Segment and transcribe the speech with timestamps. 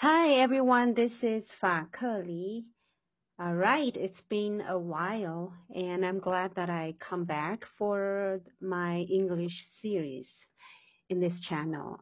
[0.00, 2.62] Hi everyone, this is Fa Ke
[3.40, 8.98] All right, it's been a while, and I'm glad that I come back for my
[9.10, 10.28] English series
[11.10, 11.98] in this channel.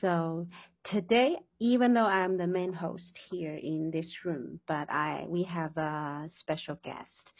[0.00, 0.46] So
[0.84, 5.76] today, even though I'm the main host here in this room, but I we have
[5.76, 7.32] a special guest.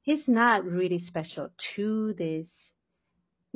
[0.00, 2.48] He's not really special to this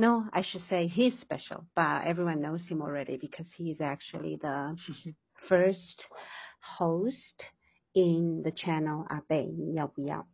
[0.01, 4.77] no, I should say he's special, but everyone knows him already because he's actually the
[5.49, 6.03] first
[6.61, 7.43] host
[7.95, 10.27] in the channel Abe 你要不要?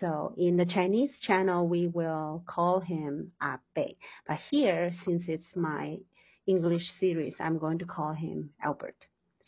[0.00, 3.96] So in the Chinese channel, we will call him Abe.
[4.26, 5.98] But here, since it's my
[6.46, 8.96] English series, I'm going to call him Albert.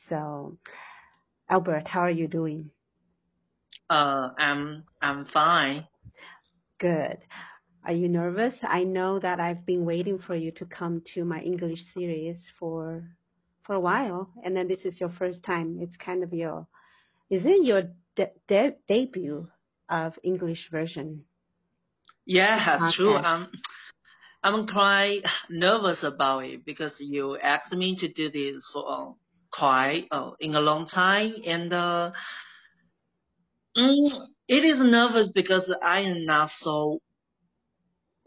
[0.09, 0.59] So,
[1.48, 2.70] Albert, how are you doing?
[3.91, 5.86] Uh, I'm I'm fine.
[6.78, 7.18] Good.
[7.85, 8.53] Are you nervous?
[8.63, 13.03] I know that I've been waiting for you to come to my English series for
[13.65, 15.77] for a while, and then this is your first time.
[15.79, 16.65] It's kind of your,
[17.29, 17.84] is it your
[18.15, 19.48] de- de- debut
[19.89, 21.23] of English version?
[22.26, 22.95] Yeah, okay.
[22.95, 23.15] true.
[23.15, 23.49] Um,
[24.43, 29.11] I'm quite nervous about it because you asked me to do this for uh,
[29.51, 32.11] quite uh, in a long time, and uh,
[33.77, 37.01] mm, it is nervous because I am not so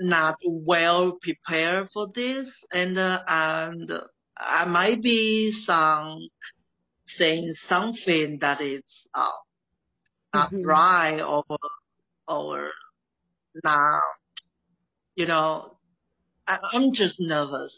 [0.00, 3.90] not well prepared for this, and uh, and
[4.36, 6.28] I might be some
[7.18, 8.82] saying something that is
[9.14, 9.26] uh,
[10.34, 10.66] not mm-hmm.
[10.66, 11.44] right or
[12.28, 12.70] or
[13.62, 14.02] not,
[15.14, 15.76] you know,
[16.46, 17.72] I, I'm just nervous.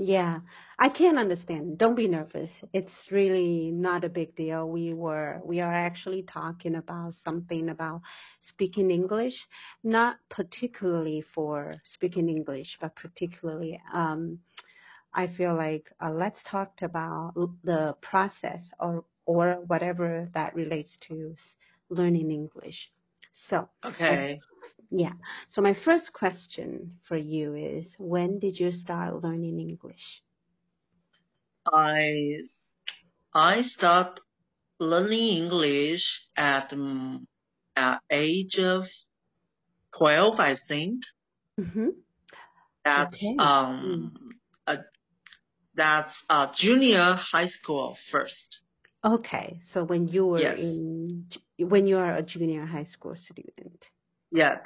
[0.00, 0.40] Yeah,
[0.78, 1.78] I can understand.
[1.78, 2.50] Don't be nervous.
[2.72, 4.68] It's really not a big deal.
[4.68, 8.02] We were we are actually talking about something about
[8.48, 9.34] speaking English,
[9.82, 14.38] not particularly for speaking English, but particularly um
[15.14, 17.32] I feel like uh, let's talk about
[17.64, 21.34] the process or or whatever that relates to
[21.90, 22.90] learning English.
[23.50, 24.38] So, okay.
[24.90, 25.12] Yeah.
[25.52, 30.22] So my first question for you is when did you start learning English?
[31.66, 32.38] I
[33.34, 34.20] I start
[34.78, 36.02] learning English
[36.36, 37.26] at um,
[37.76, 38.84] at age of
[39.96, 41.02] twelve, I think.
[41.60, 41.88] Mm-hmm.
[42.84, 43.36] That's okay.
[43.38, 44.74] um mm.
[44.74, 44.84] a,
[45.74, 48.60] that's a junior high school first.
[49.04, 50.58] Okay, so when you were yes.
[50.58, 51.26] in
[51.58, 53.84] when you are a junior high school student.
[54.30, 54.58] Yeah,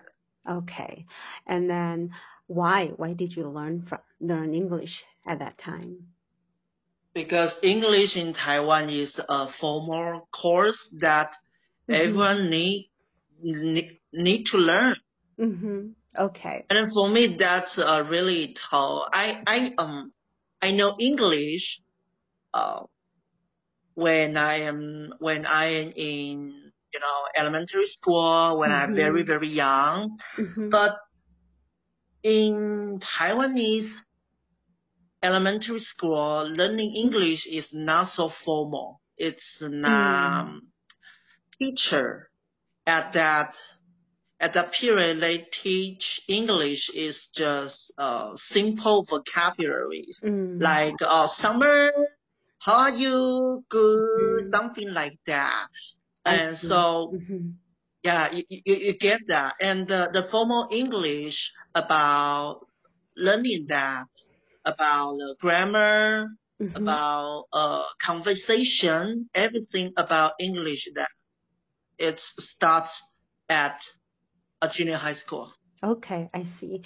[0.48, 1.06] Okay.
[1.46, 2.10] And then
[2.46, 6.08] why why did you learn from, learn English at that time?
[7.14, 11.30] Because English in Taiwan is a formal course that
[11.88, 11.94] mm-hmm.
[11.94, 12.90] everyone need,
[13.40, 14.96] need need to learn.
[15.38, 15.88] Mm-hmm.
[16.18, 16.64] Okay.
[16.68, 19.08] And for me, that's uh, really tough.
[19.12, 20.12] I I um
[20.60, 21.80] I know English
[22.52, 22.82] uh
[23.94, 28.90] when I am when I am in you know, elementary school when mm-hmm.
[28.90, 30.18] I'm very, very young.
[30.38, 30.68] Mm-hmm.
[30.70, 30.96] But
[32.22, 33.90] in Taiwanese
[35.22, 39.00] elementary school, learning English is not so formal.
[39.16, 40.58] It's not mm.
[41.58, 42.30] teacher
[42.86, 43.54] at that
[44.40, 50.60] at that period they teach English is just uh, simple vocabularies mm.
[50.60, 51.92] like uh, summer,
[52.58, 54.50] how are you, good, mm.
[54.50, 55.68] something like that
[56.24, 57.48] and so mm-hmm.
[58.02, 61.34] yeah you, you, you get that and the, the formal english
[61.74, 62.60] about
[63.16, 64.04] learning that
[64.64, 66.28] about the grammar
[66.60, 66.76] mm-hmm.
[66.76, 71.10] about uh conversation everything about english that
[71.98, 72.90] it starts
[73.48, 73.76] at
[74.60, 75.52] a junior high school
[75.82, 76.82] okay i see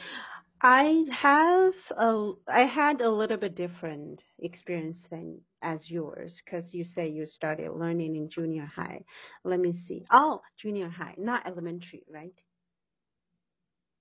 [0.63, 6.85] I have a, I had a little bit different experience than as yours because you
[6.85, 9.05] say you started learning in junior high.
[9.45, 10.07] Let me see.
[10.11, 12.35] Oh, junior high, not elementary, right?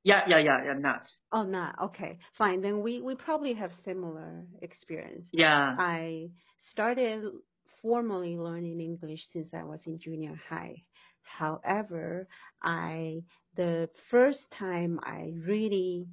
[0.04, 1.02] Yeah, yeah, yeah, yeah, not.
[1.32, 2.20] Oh, not okay.
[2.38, 2.62] Fine.
[2.62, 5.26] Then we we probably have similar experience.
[5.34, 5.76] Yeah.
[5.78, 6.30] I
[6.72, 7.24] started
[7.82, 10.84] formally learning English since I was in junior high.
[11.24, 12.28] However,
[12.64, 13.24] I
[13.56, 16.08] the first time I really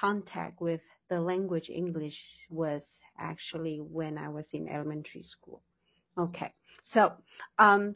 [0.00, 2.16] contact with the language English
[2.50, 2.82] was
[3.18, 5.62] actually when I was in elementary school.
[6.18, 6.52] Okay,
[6.92, 7.12] so
[7.58, 7.94] um,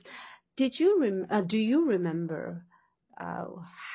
[0.57, 2.65] did you rem- uh, do you remember
[3.21, 3.47] uh,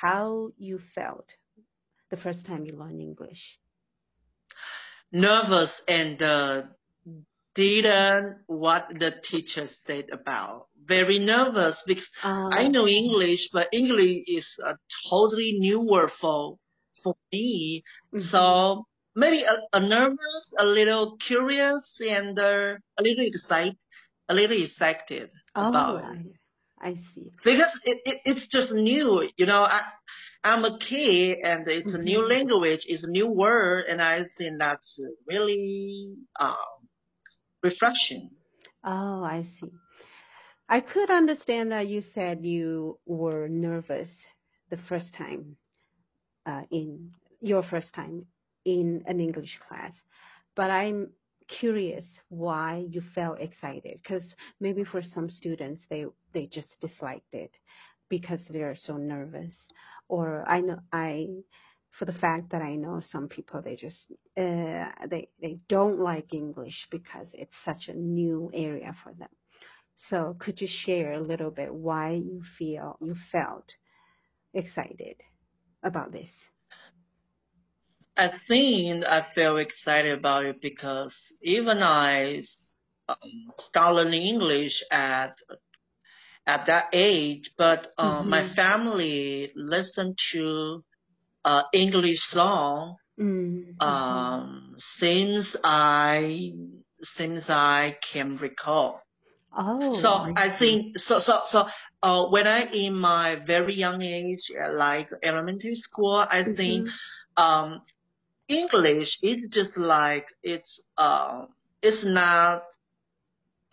[0.01, 1.25] how you felt
[2.12, 3.42] the first time you learned English?
[5.12, 6.62] Nervous and uh,
[7.56, 10.68] didn't what the teacher said about.
[10.86, 14.75] Very nervous because uh, I know English, but English is a
[15.10, 16.57] totally new word for
[17.04, 17.84] for me.
[18.13, 18.28] Mm-hmm.
[18.30, 18.86] So
[19.16, 23.78] maybe a, a nervous, a little curious, and uh, a little excited,
[24.30, 26.10] a little excited Oh, about it
[26.81, 27.31] I, see.
[27.44, 29.28] because it, it it's just new.
[29.38, 29.81] You know, I
[30.44, 32.28] I'm a kid, and it's a new Mhm.
[32.28, 36.56] language, it's a new word, and I think that's really um
[37.63, 38.31] refreshing.
[38.84, 39.72] Oh, I see.
[40.69, 44.10] I could understand that you said you were nervous
[44.69, 45.57] the first time
[46.46, 48.26] uh, in your first time
[48.66, 49.94] in an English class,
[50.56, 51.10] but I'm
[51.60, 54.24] curious why you felt excited because
[54.60, 57.52] maybe for some students they they just disliked it
[58.10, 59.54] because they're so nervous.
[60.08, 61.28] Or I know I
[61.98, 63.98] for the fact that I know some people they just
[64.38, 69.30] uh, they they don't like English because it's such a new area for them.
[70.10, 73.66] So could you share a little bit why you feel you felt
[74.54, 75.16] excited
[75.84, 76.30] about this?
[78.18, 82.42] I think I feel excited about it because even I
[83.08, 85.36] um, start learning English at
[86.48, 88.56] at that age, but um, my Mhm.
[88.56, 90.84] family listened to
[91.46, 94.30] uh, English song Mm, mhm.
[94.42, 96.54] um, since I
[97.18, 99.02] since I can recall.
[99.58, 101.66] Oh, So I I think so so so
[102.01, 106.92] uh, when I in my very young age, uh, like elementary school, I think Mhm.
[107.38, 107.81] um,
[108.48, 111.46] English is just like it's uh,
[111.81, 112.63] it's not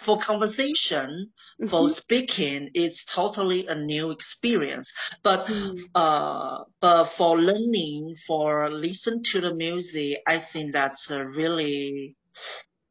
[0.05, 1.33] for conversation,
[1.71, 1.95] for Mhm.
[1.97, 4.91] speaking, it's totally a new experience.
[5.25, 5.89] But Mm.
[5.95, 12.17] uh, but for learning, for listen to the music, I think that's uh, really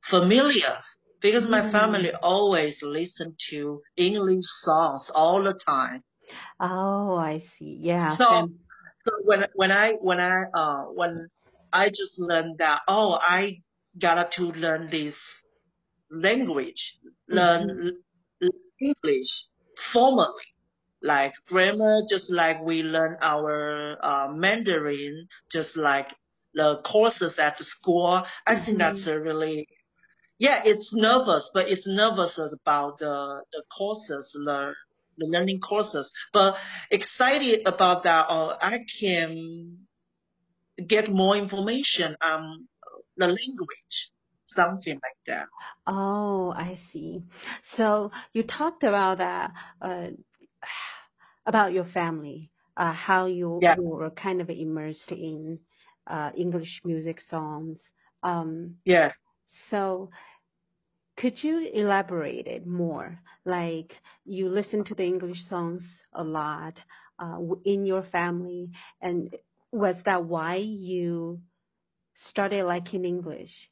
[0.10, 0.78] familiar
[1.26, 2.20] because my family Mm.
[2.22, 6.04] always listen to English songs all the time.
[6.60, 7.78] Oh, I see.
[7.82, 8.48] Yeah, So
[9.06, 11.30] so when when I when I uh when
[11.74, 13.62] I just learned that oh I
[14.00, 15.16] got to learn this
[16.12, 16.82] language,
[17.28, 18.04] learn Mhm.
[18.42, 18.50] l-
[18.80, 19.30] English
[19.94, 20.48] formally,
[21.02, 26.08] like grammar, just like we learn our uh, Mandarin, just like
[26.54, 28.24] the courses at the school.
[28.48, 29.08] I think that's Mhm.
[29.08, 29.68] a really
[30.38, 34.74] yeah, it's nervous, but it's nervous about the the courses, the
[35.18, 36.56] the learning courses, but
[36.92, 38.26] excited about that.
[38.30, 39.88] Oh, I can
[40.88, 42.68] get more information on
[43.18, 44.12] the language,
[44.48, 45.48] something like that.
[45.88, 47.24] Oh, I see.
[47.78, 50.08] So you talked about that, uh,
[51.46, 53.76] about your family, uh, how you Yeah.
[53.76, 55.60] you were kind of immersed in
[56.08, 57.80] uh, English music songs.
[58.24, 59.14] Um, Yes.
[59.70, 60.10] So
[61.18, 63.20] could you elaborate it more?
[63.46, 63.94] Like
[64.26, 66.80] you listen to the English songs a lot
[67.20, 68.70] uh, in your family,
[69.02, 69.36] and
[69.72, 71.42] was that why you
[72.16, 73.70] started liking English?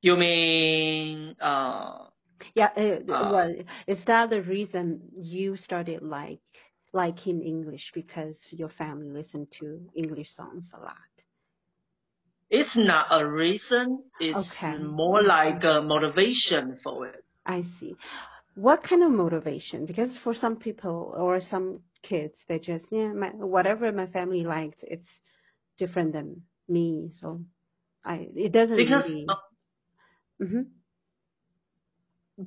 [0.00, 2.08] You mean uh
[2.54, 3.54] Yeah, uh, uh well,
[3.86, 6.40] is that the reason you started like
[6.92, 11.13] liking English because your family listened to English songs a lot?
[12.50, 17.24] It's not a reason, it's Okay, more like a motivation for it.
[17.46, 17.96] I see.
[18.54, 19.86] What kind of motivation?
[19.86, 24.78] Because for some people or some kids, they just yeah, my, whatever my family likes,
[24.82, 25.08] it's
[25.78, 27.12] different than me.
[27.20, 27.40] So
[28.04, 29.36] I it doesn't Because uh, really.
[30.38, 30.62] hmm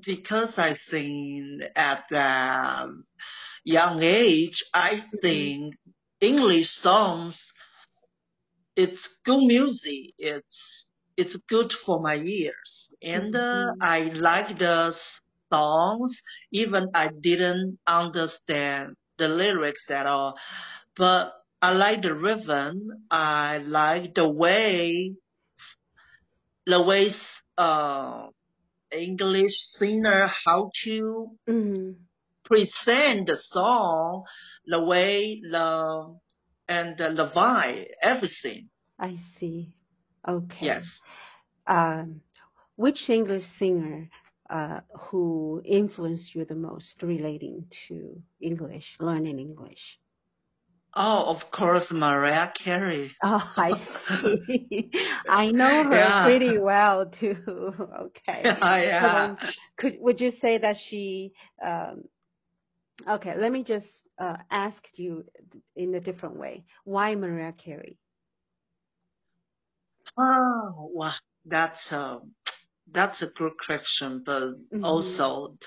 [0.05, 2.87] because I think at that
[3.63, 5.75] young age, I hmm think
[6.21, 7.37] English songs
[8.77, 10.13] it's good music.
[10.19, 14.93] It's it's good for my ears, and uh, hmm I like the
[15.51, 16.17] songs.
[16.51, 20.35] Even I didn't understand the lyrics at all,
[20.97, 22.89] but I like the rhythm.
[23.11, 25.13] I like the way
[26.67, 27.09] the way
[27.57, 28.27] uh
[28.91, 31.91] English singer how to hmm
[32.45, 34.23] present the song,
[34.67, 36.17] the way the
[36.67, 38.69] and the vibe, everything.
[38.99, 39.73] I see.
[40.27, 40.57] Okay.
[40.65, 40.83] Yes.
[41.65, 42.21] Um,
[42.75, 44.09] which English singer
[44.49, 49.79] uh, who influenced you the most relating to English, learning English?
[50.95, 53.11] Oh, of course, Mariah Carey.
[53.21, 53.71] Oh, I
[54.47, 54.89] see.
[55.29, 57.35] I know her yeah, pretty well too.
[57.99, 58.41] Okay.
[58.43, 59.35] yeah.
[59.35, 59.47] So,
[59.77, 61.33] could would you say that she?
[61.63, 62.05] Um,
[63.07, 63.85] okay, let me just
[64.19, 65.25] uh, ask you
[65.75, 66.65] in a different way.
[66.83, 67.97] Why Mariah Carey?
[70.17, 71.13] Oh, wow,
[71.45, 72.19] that's a
[72.91, 75.57] that's a good question, but hmm also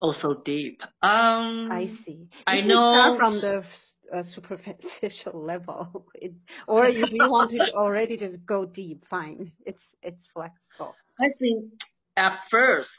[0.00, 0.80] also deep.
[1.02, 2.28] I Um, see.
[2.30, 3.16] You I can start know.
[3.16, 3.64] from the
[4.12, 6.32] a superficial level, it,
[6.68, 9.50] or if you want to already just go deep, fine.
[9.64, 10.94] It's it's flexible.
[11.18, 11.72] I think
[12.16, 12.90] at first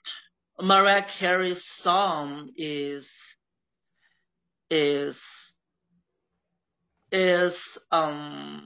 [0.60, 3.06] Mariah Carey's song is
[4.70, 5.16] is
[7.12, 7.54] is
[7.92, 8.64] um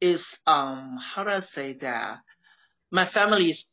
[0.00, 2.18] is um how do I say that?
[2.90, 3.64] My family is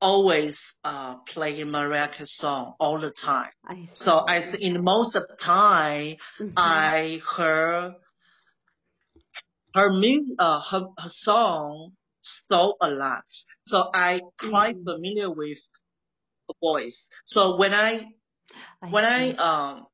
[0.00, 3.50] always uh playing Mariah Carey song all the time.
[3.64, 6.52] I so I in most of the time mm-hmm.
[6.56, 7.94] I heard
[9.74, 11.92] her music uh her, her song
[12.48, 13.24] so a lot.
[13.66, 14.88] So I quite mm-hmm.
[14.88, 15.58] familiar with
[16.48, 17.08] the voice.
[17.26, 18.06] So when I,
[18.82, 19.36] I when see.
[19.38, 19.86] I um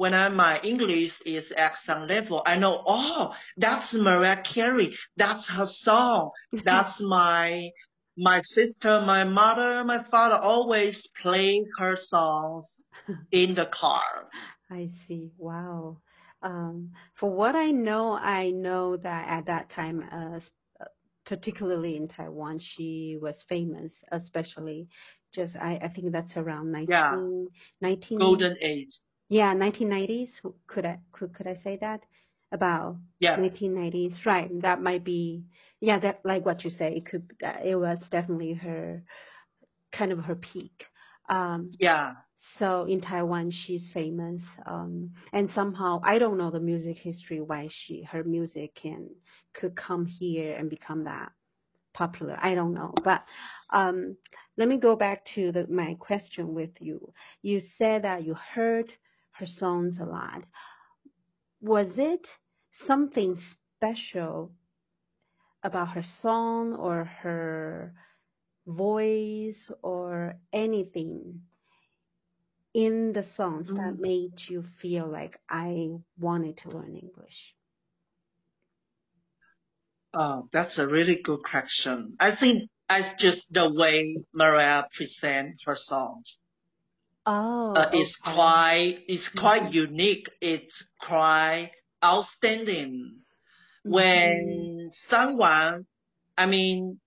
[0.00, 4.96] when I, my English is at some level, I know, oh, that's Mariah Carey.
[5.18, 6.30] That's her song.
[6.64, 7.68] That's my,
[8.16, 12.66] my sister, my mother, my father always play her songs
[13.30, 14.00] in the car.
[14.70, 15.32] I see.
[15.36, 15.98] Wow.
[16.42, 20.40] Um, for what I know, I know that at that time, uh,
[21.26, 24.88] particularly in Taiwan, she was famous, especially
[25.34, 27.86] just I, I think that's around 19, yeah.
[27.86, 28.88] 19 golden age.
[29.30, 30.30] Yeah, 1990s.
[30.68, 32.04] Could I could could I say that
[32.52, 33.36] about yeah.
[33.38, 34.26] 1990s?
[34.26, 34.50] Right.
[34.62, 35.44] That might be
[35.80, 36.00] yeah.
[36.00, 36.96] That like what you say.
[36.96, 37.32] It could.
[37.64, 39.02] It was definitely her
[39.92, 40.84] kind of her peak.
[41.30, 42.14] Um, yeah.
[42.58, 47.68] So in Taiwan, she's famous, um, and somehow I don't know the music history why
[47.70, 49.10] she her music can
[49.54, 51.32] could come here and become that
[51.94, 52.38] popular.
[52.42, 53.24] I don't know, but
[53.72, 54.16] um,
[54.56, 57.12] let me go back to the, my question with you.
[57.42, 58.90] You said that you heard
[59.40, 60.44] her songs a lot.
[61.60, 62.26] Was it
[62.86, 63.38] something
[63.76, 64.52] special
[65.62, 67.92] about her song or her
[68.66, 71.40] voice or anything
[72.72, 73.76] in the songs mm.
[73.76, 77.54] that made you feel like I wanted to learn English?
[80.12, 82.16] Oh, that's a really good question.
[82.18, 86.36] I think it's just the way Maria presents her songs.
[87.26, 88.34] Oh, uh, it's okay.
[88.34, 89.74] quite it's quite mm-hmm.
[89.74, 90.28] unique.
[90.40, 91.72] It's quite
[92.02, 93.16] outstanding.
[93.86, 93.92] Mm-hmm.
[93.92, 95.86] When someone,
[96.36, 96.98] I mean,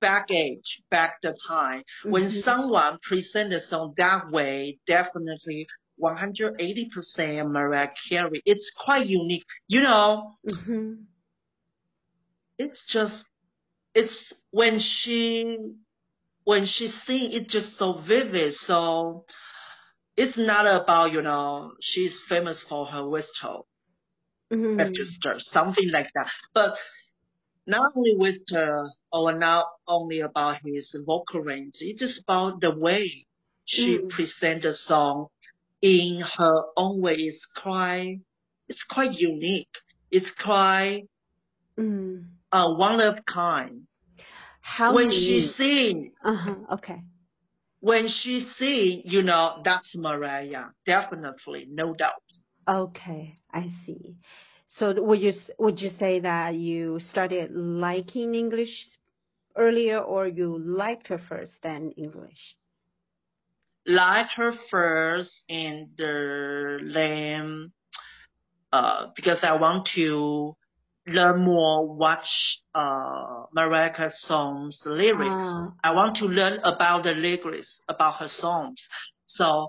[0.00, 2.10] back age, back the time, mm-hmm.
[2.10, 5.66] when someone present a song that way, definitely
[6.02, 8.42] 180% Mariah Carey.
[8.44, 9.44] It's quite unique.
[9.68, 10.92] You know, mm-hmm.
[12.58, 13.22] it's just,
[13.94, 15.56] it's when she,
[16.44, 18.54] when she sing, it's just so vivid.
[18.66, 19.24] So
[20.16, 23.66] it's not about, you know, she's famous for her whistle
[24.52, 24.76] mm-hmm.
[24.76, 26.26] register, something like that.
[26.54, 26.74] But
[27.66, 33.26] not only whistle or not only about his vocal range, it's just about the way
[33.64, 34.10] she mm.
[34.10, 35.28] presents the song
[35.80, 37.14] in her own way.
[37.14, 38.20] It's quite,
[38.68, 39.68] it's quite unique.
[40.10, 41.04] It's quite
[41.78, 42.24] mm.
[42.50, 43.82] uh, one of kind.
[44.60, 46.74] How when she sing, uh-huh.
[46.74, 47.00] okay
[47.80, 52.22] when she sing, you know, that's Mariah, definitely, no doubt.
[52.68, 54.16] Okay, I see.
[54.76, 58.70] So would you would you say that you started liking English
[59.56, 62.38] earlier, or you liked her first than English?
[63.86, 67.72] Liked her first, and then
[68.72, 70.54] uh, because I want to
[71.12, 72.28] learn more, watch
[72.74, 75.30] uh, Mariah songs lyrics.
[75.30, 75.72] Ah.
[75.84, 78.80] I want to learn about the lyrics about her songs.
[79.26, 79.68] So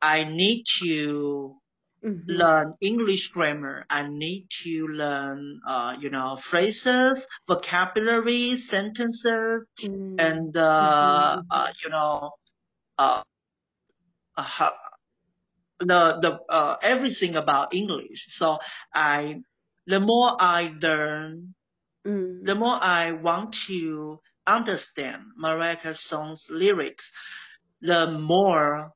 [0.00, 1.56] I need to
[2.04, 2.30] mm-hmm.
[2.30, 3.86] learn English grammar.
[3.88, 10.16] I need to learn, uh, you know, phrases, vocabulary, sentences, mm-hmm.
[10.18, 11.40] and uh, mm-hmm.
[11.50, 12.30] uh, you know,
[12.98, 13.22] uh,
[14.36, 14.68] uh,
[15.80, 18.18] the the uh, everything about English.
[18.38, 18.58] So
[18.94, 19.40] I
[19.86, 21.54] the more I learn,
[22.06, 22.44] mm.
[22.44, 27.04] the more I want to understand Mariah song's lyrics,
[27.80, 28.92] the more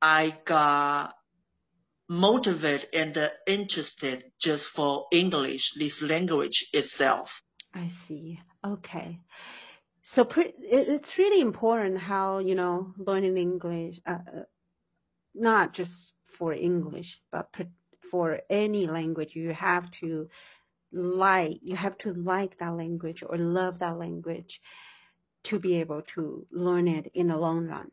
[0.00, 1.14] I got
[2.08, 7.28] motivated and interested just for English, this language itself.
[7.74, 8.38] I see.
[8.66, 9.18] Okay.
[10.14, 14.42] So pre- it's really important how, you know, learning English, uh, uh
[15.34, 15.92] not just
[16.38, 17.70] for English, but pre-
[18.12, 20.28] for any language, you have to
[20.92, 24.60] like you have to like that language or love that language
[25.44, 27.90] to be able to learn it in the long run.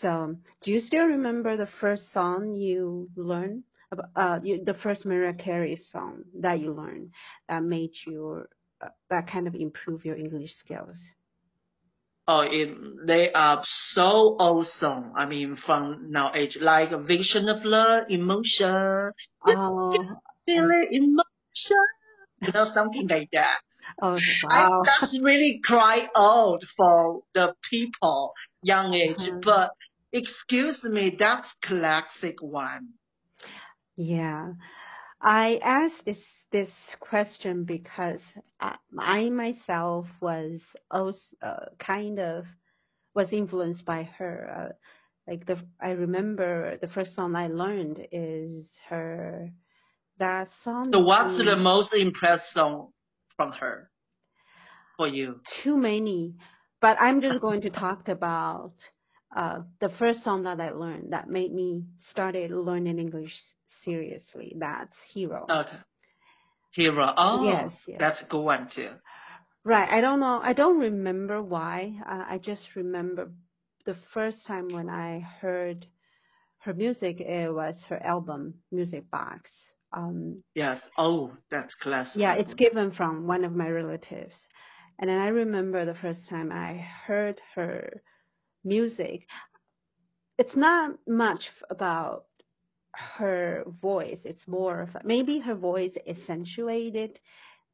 [0.00, 3.64] So, do you still remember the first song you learned?
[4.16, 7.10] Uh, you, the first Mariah Carey song that you learned
[7.48, 8.46] that made you
[8.80, 10.96] uh, that kind of improve your English skills.
[12.28, 12.70] Oh, it,
[13.06, 13.62] they are
[13.94, 15.12] so awesome.
[15.16, 19.12] I mean, from now age, like a Vision of Love, Emotion,
[19.44, 21.86] Oh, Feeling Emotion,
[22.40, 23.58] you know, something like that.
[24.00, 24.82] oh, wow.
[24.82, 29.40] I that's really quite old for the people young age, Uh-huh.
[29.42, 29.70] but
[30.12, 32.90] excuse me, that's classic one.
[33.96, 34.52] Yeah,
[35.22, 36.18] I asked this
[36.50, 38.20] this question because
[38.60, 40.60] I, I myself was
[40.90, 42.44] also uh, kind of
[43.14, 44.70] was influenced by her.
[44.70, 49.50] Uh, like the I remember the first song I learned is her
[50.18, 50.90] that song.
[50.92, 52.88] So what's the most impressed song
[53.36, 53.90] from her
[54.96, 55.40] for you?
[55.62, 56.34] too many,
[56.80, 58.72] but I'm just going to talk about
[59.34, 63.32] uh, the first song that I learned that made me started learning English
[63.84, 64.54] seriously.
[64.58, 65.46] That's Hero.
[65.48, 65.78] Okay.
[66.72, 67.12] Hero.
[67.16, 67.96] Oh, Yes, yes.
[68.00, 68.90] that's a good one too.
[69.64, 69.88] Right.
[69.88, 70.40] I don't know.
[70.42, 71.94] I don't remember why.
[72.06, 73.30] Uh, I just remember
[73.86, 75.86] the first time when I heard
[76.60, 77.20] her music.
[77.20, 79.50] It was her album Music Box.
[79.92, 80.80] Um, Yes.
[80.98, 82.16] Oh, that's classic.
[82.20, 84.34] yeah, it's given from one of my relatives,
[84.98, 86.74] and then I remember the first time I
[87.06, 88.02] heard her
[88.64, 89.26] music.
[90.38, 92.24] It's not much about
[92.94, 94.18] her voice.
[94.24, 97.18] It's more of maybe her voice accentuated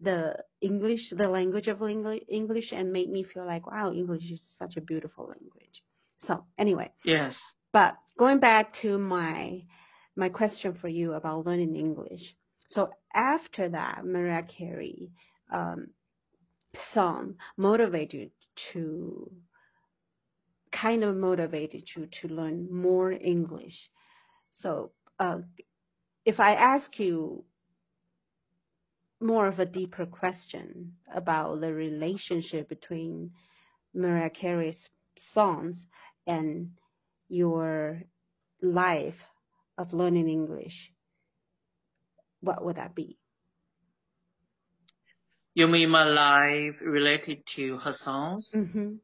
[0.01, 4.77] the English, the language of English, and made me feel like, wow, English is such
[4.77, 5.83] a beautiful language.
[6.27, 7.37] So anyway, Yes.
[7.73, 9.63] but going back to my
[10.17, 12.23] my question for you about learning English.
[12.71, 15.11] So after that, Mariah Carey
[15.53, 15.89] um,
[16.93, 18.31] song motivated you
[18.73, 19.33] to
[20.73, 23.91] kind of motivated you to learn more English.
[24.61, 24.91] So
[26.25, 27.45] if I ask you
[29.21, 33.31] more of a deeper question about the relationship between
[33.95, 34.89] Mariah Carey's
[35.35, 35.77] songs
[36.27, 36.71] and
[37.29, 38.03] your
[38.63, 39.21] life
[39.77, 40.93] of learning English,
[42.41, 43.19] what would that be?
[45.55, 48.49] You mean my life related to her songs?
[48.53, 48.95] hmm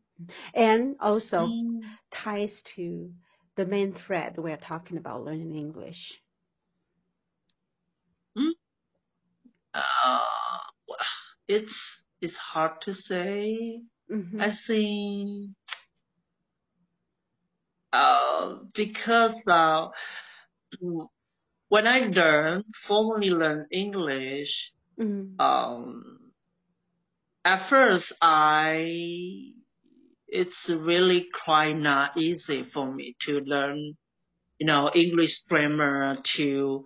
[0.55, 1.81] And also Mm.
[2.13, 3.13] ties to
[3.57, 6.21] the main thread we're talking about learning English.
[9.75, 10.21] Uh,
[11.49, 11.75] it's
[12.21, 13.81] it's hard to say.
[14.09, 15.51] hmm I think
[17.93, 19.89] uh, because uh,
[21.69, 26.33] when I learn formally learn English, hmm um,
[27.45, 29.53] at first I
[30.29, 33.97] it's really quite not easy for me to learn,
[34.59, 36.85] you know, English grammar to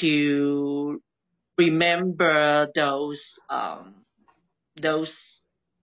[0.00, 1.02] to
[1.56, 4.04] remember those um
[4.80, 5.12] those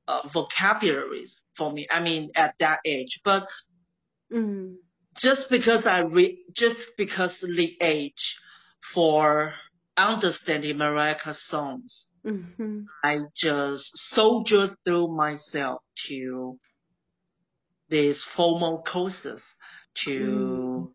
[0.08, 1.88] uh, vocabularies for me.
[1.92, 3.44] I mean, at that age, but
[4.32, 4.74] hmm
[5.22, 8.36] just because I re- just because the age
[8.94, 9.54] for
[9.98, 16.58] understanding Mariah's songs, hmm I just soldier through myself to
[17.90, 19.44] these formal courses
[20.06, 20.92] to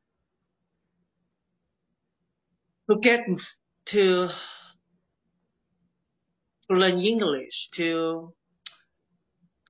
[2.89, 3.21] to get
[3.87, 4.29] to
[6.69, 8.35] to learn English to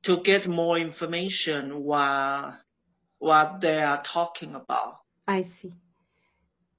[0.04, 2.54] to get more information what
[3.18, 4.94] what they are talking about.
[5.28, 5.74] I see.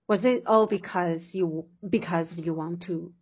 [0.08, 3.13] Was it all because you because you want to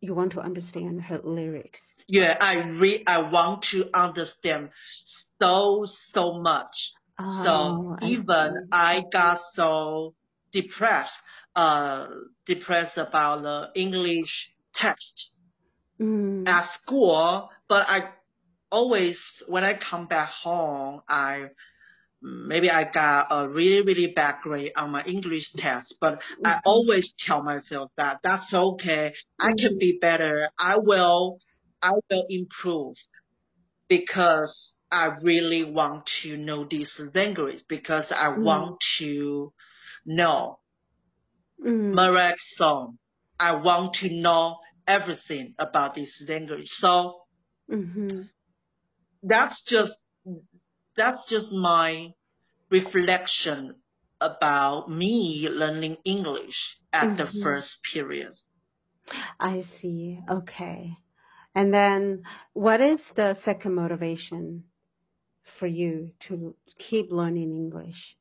[0.00, 1.80] you want to understand her lyrics?
[2.08, 4.70] Yeah, I re I want to understand
[5.40, 6.74] so so much.
[7.18, 8.68] Oh, so even see.
[8.72, 10.14] I got so
[10.52, 11.12] depressed,
[11.54, 12.06] uh,
[12.46, 15.30] depressed about the English text
[16.00, 16.48] Mm.
[16.48, 17.50] at school.
[17.68, 18.10] But I
[18.72, 21.48] always, when I come back home, I
[22.22, 25.94] maybe I got a really really bad grade on my English test.
[26.00, 26.62] But I Mhm.
[26.64, 29.12] always tell myself that that's okay.
[29.38, 29.78] I can Mhm.
[29.78, 30.50] be better.
[30.58, 31.38] I will,
[31.82, 32.96] I will improve
[33.88, 38.44] because I really want to know this language because I Mm.
[38.44, 39.52] want to
[40.04, 40.58] know
[41.64, 41.94] Mm.
[41.94, 42.98] Mariah's song.
[43.38, 46.68] I want to know everything about this language.
[46.78, 47.22] So
[47.70, 48.28] Mhm.
[49.22, 49.92] that's just
[50.96, 52.10] that's just my
[52.70, 53.76] reflection
[54.20, 56.56] about me learning English
[56.92, 57.42] at the Mhm.
[57.42, 58.32] first period.
[59.40, 60.20] I see.
[60.30, 60.96] Okay.
[61.54, 62.22] And then
[62.52, 64.64] what is the second motivation
[65.58, 68.16] for you to keep learning English?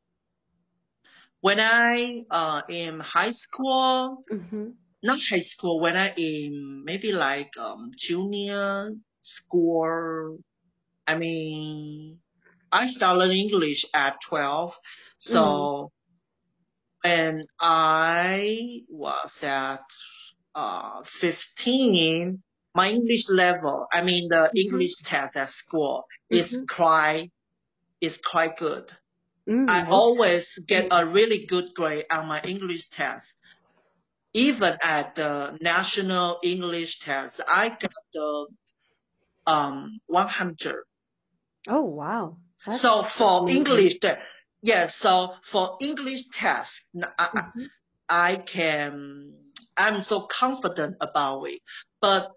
[1.42, 4.76] When I uh in high school, Mhm.
[5.04, 10.40] not high school, when I in maybe like um junior school,
[11.08, 12.20] I mean,
[12.72, 14.72] I started English at 12.
[15.20, 15.92] So
[17.04, 19.82] when I was at
[20.56, 22.42] uh, 15,
[22.76, 26.66] my English level, I mean the English test at school is Mhm.
[26.76, 27.32] quite
[28.02, 28.86] is quite good.
[29.48, 33.26] Mm, I always get a really good grade on my English test.
[34.34, 38.48] Even at the national English test, I got the
[39.48, 40.84] um 100.
[41.68, 42.38] Oh wow.
[42.66, 43.50] So for.
[43.50, 43.94] English,
[44.62, 44.96] yes.
[45.02, 46.72] so for English test,
[47.18, 47.68] I, I- Mhm.
[48.10, 49.34] I can.
[49.78, 51.62] I'm so confident about it,
[52.02, 52.32] but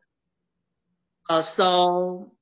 [1.31, 2.33] uh, so,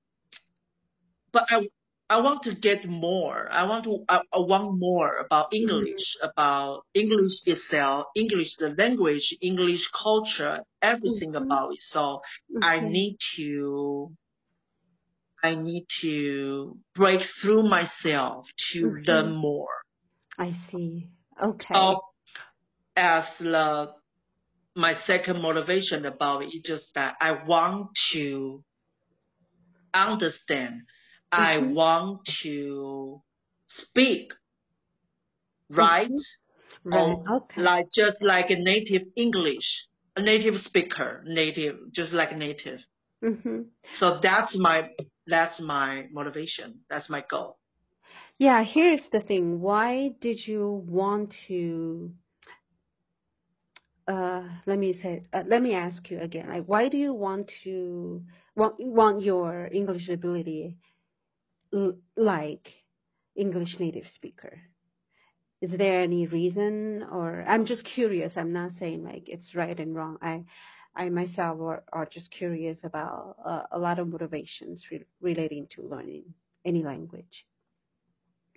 [1.32, 1.68] but I
[2.10, 3.48] I want to get more.
[3.50, 9.34] I want to I, I want more about English, about English itself, English the language,
[9.40, 11.44] English culture, everything Mhm.
[11.44, 11.78] about it.
[11.92, 12.20] So
[12.62, 14.10] I need to
[15.42, 19.06] I need to break through myself to Mhm.
[19.06, 19.68] learn more.
[20.38, 21.08] I see.
[21.42, 21.74] Okay.
[21.74, 22.00] So
[22.96, 23.94] as the
[24.76, 28.62] my second motivation about it is just that I want to
[29.94, 30.82] understand.
[31.32, 31.74] I Mhm.
[31.74, 33.22] want to
[33.68, 34.32] speak
[35.70, 36.10] right
[36.84, 36.96] Right.
[36.96, 37.62] or Okay.
[37.62, 42.80] like just like a native English, a native speaker, native just like a native.
[43.22, 43.62] hmm
[43.98, 44.88] So that's my
[45.30, 46.80] that's my motivation.
[46.90, 47.58] That's my goal.
[48.38, 49.60] Yeah, here's the thing.
[49.60, 52.12] Why did you want to?
[54.08, 55.24] Uh, let me say.
[55.32, 56.48] Uh, let me ask you again.
[56.48, 58.22] Like, why do you want to
[58.56, 60.76] want want your English ability
[62.16, 62.68] like
[63.36, 64.58] English native speaker?
[65.60, 68.32] Is there any reason, or I'm just curious.
[68.36, 70.16] I'm not saying like it's right and wrong.
[70.22, 70.44] I,
[71.00, 75.82] I myself are, are just curious about uh, a lot of motivations re- relating to
[75.82, 76.24] learning
[76.66, 77.46] any language.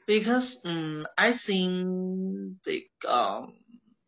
[0.05, 3.53] Because um, I think the um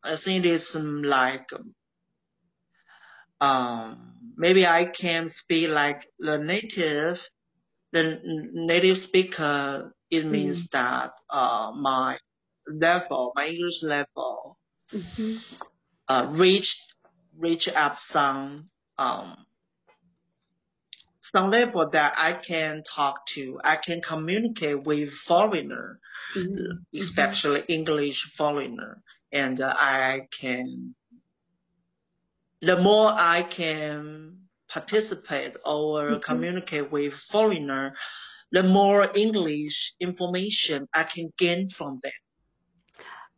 [0.03, 1.47] I think it's um, like
[3.39, 7.17] um maybe I can speak like the native
[7.93, 8.19] the
[8.53, 10.71] native speaker it means Mm.
[10.73, 12.17] that uh my
[12.67, 14.57] level my English level
[14.91, 15.37] hmm
[16.09, 16.67] uh reach
[17.37, 19.35] reach up some um
[21.33, 25.99] some level that I can talk to I can communicate with foreigner
[26.35, 26.99] Mm-hmm.
[26.99, 30.95] especially English foreigner, and uh, I can.
[32.61, 34.37] The more I can
[34.69, 36.23] participate or Mhm.
[36.23, 37.95] communicate with foreigner,
[38.51, 42.11] the more English information I can gain from them.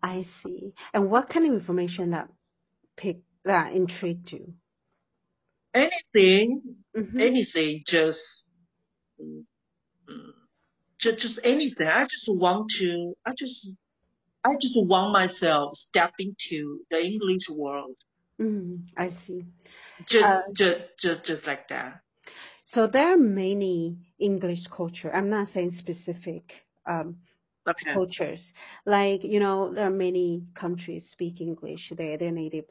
[0.01, 0.73] I see.
[0.93, 2.29] And what kind of information that
[2.95, 4.53] pick that intrigued you?
[5.73, 6.61] Anything,
[6.97, 7.19] Mm-hmm.
[7.19, 8.19] anything, just.
[11.01, 11.87] Just, just anything.
[11.87, 13.13] I just want to.
[13.25, 13.71] I just.
[14.45, 17.95] I just want myself step into the English world.
[18.39, 19.45] mm I see.
[20.09, 22.01] Just, Uh, just, just, just like that.
[22.73, 25.13] So there are many English culture.
[25.13, 26.43] I'm not saying specific
[26.85, 27.17] um,
[27.69, 27.91] Okay.
[27.93, 28.41] cultures.
[28.85, 31.91] Like you know, there are many countries speak English.
[31.97, 32.65] Their their native,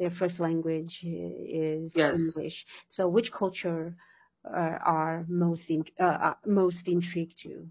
[0.00, 2.16] their first language is Yes.
[2.16, 2.66] English.
[2.90, 3.96] So which culture
[4.44, 7.70] uh, are most in, uh, uh, most intrigued you?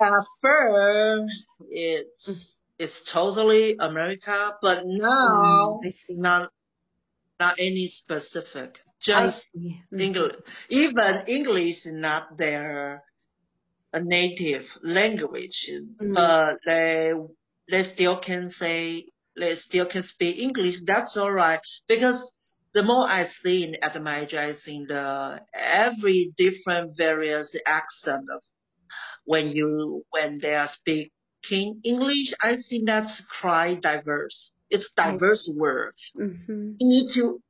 [0.00, 6.52] At first, it's it's totally America, but now Mm, not
[7.40, 8.78] not any specific.
[9.02, 9.36] Just.
[9.54, 9.84] Mhm.
[9.98, 10.36] English.
[10.70, 13.02] Even English is not their
[13.92, 15.58] a native language,
[16.00, 16.14] Mm.
[16.14, 17.12] but they
[17.70, 19.06] they still can say
[19.38, 20.76] they still can speak English.
[20.86, 22.32] That's all right because
[22.74, 28.42] the more I see at my age, I see the every different various accent of
[29.24, 34.50] when you when they are speaking English, I think that's quite diverse.
[34.70, 35.94] It's diverse word.
[36.16, 36.76] Mhm.
[36.78, 37.40] You need to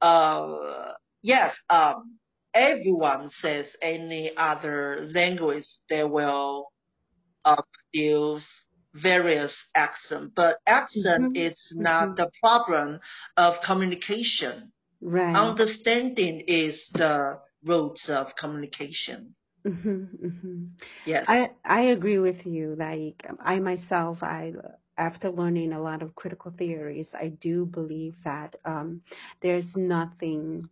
[0.00, 2.18] uh yes, um
[2.54, 6.68] everyone says any other language they will
[7.44, 8.44] uh, produce
[9.02, 11.36] various accent, but accent Mhm.
[11.36, 13.00] is not the problem
[13.36, 14.72] of communication.
[15.00, 15.36] Right.
[15.36, 19.34] Understanding is the roots of communication.
[19.64, 20.08] Mhm.
[20.22, 20.70] Mhm.
[21.04, 21.24] Yes.
[21.28, 22.74] I I agree with you.
[22.76, 24.54] Like I myself, I
[24.96, 29.02] after learning a lot of critical theories, I do believe that um,
[29.42, 30.68] there's nothing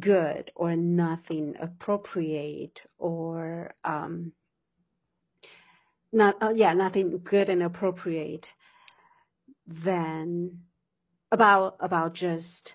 [0.00, 4.32] good or nothing appropriate or um,
[6.14, 8.46] nothing good and appropriate
[9.66, 10.58] than
[11.32, 12.72] about about just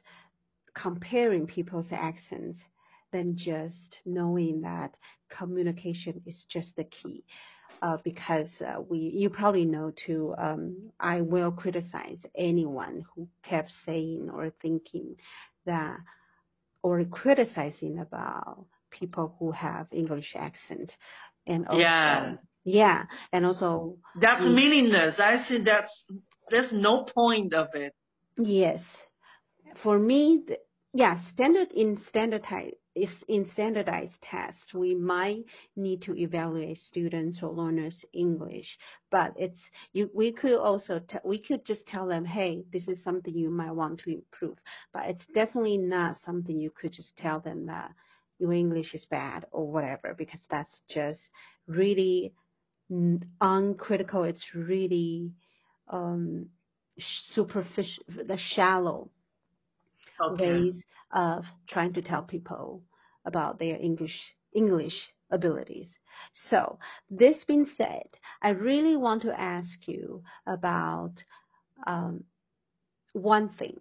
[0.73, 2.59] comparing people's accents
[3.11, 4.95] than just knowing that
[5.35, 7.23] communication is just the key.
[7.81, 13.71] Uh, because uh, we, you probably know too, um, I will criticize anyone who kept
[13.85, 15.15] saying or thinking
[15.65, 15.97] that,
[16.83, 20.91] or criticizing about people who have English accent,
[21.47, 21.79] and also,
[22.63, 23.03] Yeah.
[23.31, 25.15] and also That's meaningless.
[25.19, 26.03] I think that's
[26.49, 27.93] there's no point of it.
[28.37, 28.81] Yes.
[29.83, 30.59] For me, th-
[30.93, 35.43] yeah, standard in standardized is in standardized tests, we might
[35.75, 38.77] need to evaluate students or learners English,
[39.11, 39.59] but it's
[39.93, 40.09] you.
[40.13, 43.71] We could also t- we could just tell them, hey, this is something you might
[43.71, 44.57] want to improve,
[44.91, 47.91] but it's definitely not something you could just tell them that
[48.39, 51.19] your English is bad or whatever, because that's just
[51.67, 52.33] really
[52.89, 54.23] uncritical.
[54.23, 55.31] It's really
[55.87, 56.47] um,
[57.33, 59.09] superficial, the shallow
[60.21, 60.39] Okay.
[60.39, 60.75] ways
[61.13, 62.83] of trying to tell people
[63.25, 64.17] about their English
[64.53, 64.93] English
[65.31, 65.87] abilities.
[66.49, 68.07] So this being said,
[68.41, 71.13] I really want to ask you about
[71.85, 72.23] um,
[73.13, 73.79] one thing,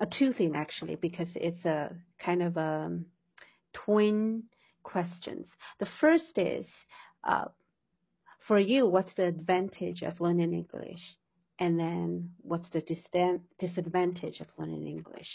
[0.00, 2.98] a two thing actually, because it's a kind of a
[3.72, 4.44] twin
[4.82, 5.46] questions.
[5.78, 6.66] The first is,
[7.24, 7.46] uh,
[8.50, 10.98] for you, what's the advantage of learning English?
[11.60, 15.28] And then what's the dis- disadvantage of learning English?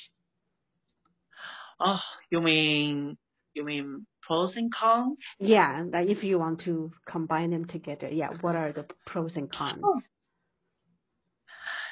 [1.79, 3.17] Oh, you mean
[3.53, 5.17] you mean pros and cons?
[5.39, 9.49] Yeah, like if you want to combine them together, yeah, what are the pros and
[9.49, 9.79] cons?
[9.81, 10.01] Oh.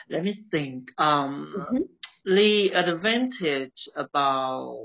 [0.09, 0.89] Let me think.
[0.97, 1.87] Um, Mhm.
[2.25, 4.77] the advantage about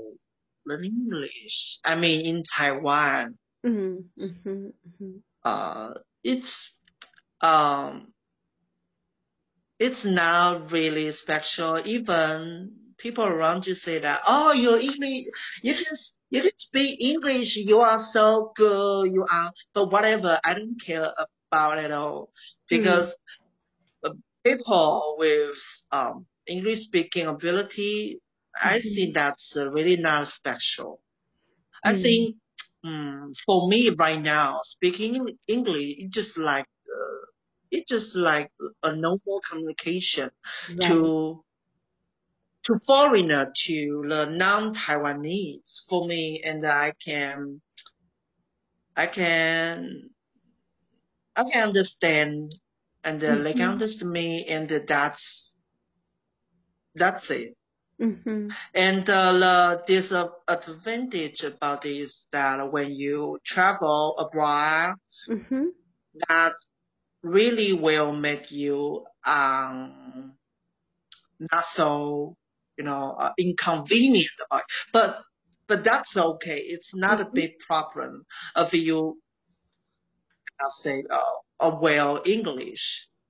[0.65, 1.79] learning English.
[1.83, 4.05] I mean, in Taiwan, Mhm.
[4.17, 4.73] Mhm.
[4.87, 5.21] Mhm.
[5.43, 6.71] Uh, it's
[7.41, 8.13] um,
[9.79, 11.81] it's not really special.
[11.85, 15.25] Even people around you say that, oh, your English,
[15.63, 15.97] you can
[16.29, 17.55] you can speak English.
[17.55, 19.05] You are so good.
[19.11, 20.39] You are, but whatever.
[20.43, 21.11] I don't care
[21.51, 22.31] about it all
[22.69, 23.11] because
[24.03, 24.11] uh,
[24.45, 25.55] people with
[25.91, 28.19] um English speaking ability,
[28.55, 28.95] I Mhm.
[28.95, 31.01] think that's really not special.
[31.83, 32.01] I Mm.
[32.01, 32.35] think
[32.83, 37.25] um, for me right now, speaking English is just like uh,
[37.71, 38.51] it's just like
[38.83, 40.31] a normal communication
[40.69, 40.87] Right.
[40.87, 41.43] to
[42.65, 47.61] to foreigner to the non-Taiwanese for me, and I can
[48.95, 50.11] I can
[51.35, 52.53] I can understand,
[53.03, 53.71] and uh, they can Mhm.
[53.71, 55.53] understand me, and that's
[56.95, 57.55] that's it.
[57.99, 58.49] Mhm.
[58.73, 59.83] And uh, the
[60.47, 64.95] disadvantage about this that when you travel abroad,
[65.27, 65.71] Mhm.
[66.27, 66.53] that
[67.23, 70.33] really will make you um
[71.39, 72.35] not so
[72.77, 74.29] you know uh, inconvenient.
[74.93, 75.17] But
[75.67, 76.59] but that's okay.
[76.59, 77.33] It's not a Mhm.
[77.33, 79.19] big problem if you
[80.59, 82.81] I say uh, a well English.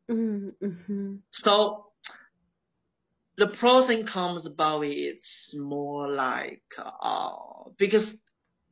[0.09, 0.55] Mhm.
[0.61, 1.21] Mhm.
[1.33, 1.88] So
[3.39, 6.63] the pros and cons about it, it's more like
[7.01, 7.31] uh
[7.79, 8.05] because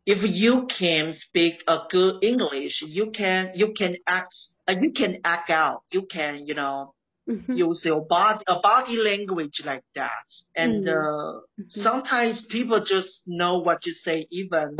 [0.05, 4.33] if you can speak a good English, you can you can act
[4.67, 5.83] uh, you can act out.
[5.91, 6.93] You can you know
[7.29, 7.57] Mhm.
[7.57, 10.25] use your body a body language like that.
[10.55, 10.87] And Mm.
[10.87, 11.83] uh, Mhm.
[11.83, 14.27] sometimes people just know what you say.
[14.31, 14.77] Even